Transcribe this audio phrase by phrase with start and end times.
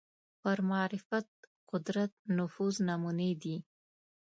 [0.41, 1.27] پر معرفت
[1.71, 3.55] قدرت نفوذ نمونې دي